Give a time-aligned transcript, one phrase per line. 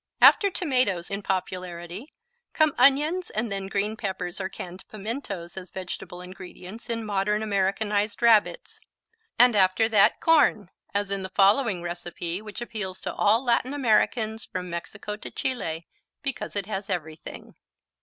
[0.19, 2.11] After tomatoes, in popularity,
[2.53, 8.19] come onions and then green peppers or canned pimientos as vegetable ingredients in modern, Americanized
[8.23, 8.79] Rabbits.
[9.37, 14.43] And after that, corn, as in the following recipe which appeals to all Latin Americans
[14.43, 15.87] from Mexico to Chile
[16.23, 17.53] because it has everything.